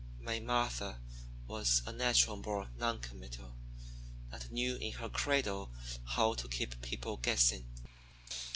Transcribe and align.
May 0.19 0.39
Martha 0.39 0.99
was 1.45 1.83
a 1.85 1.91
natural 1.93 2.37
born 2.37 2.69
non 2.75 3.01
committal, 3.01 3.53
and 4.31 4.51
knew 4.51 4.75
in 4.77 4.93
her 4.93 5.09
cradle 5.09 5.69
how 6.03 6.33
to 6.33 6.47
keep 6.47 6.81
people 6.81 7.17
guessing. 7.17 7.67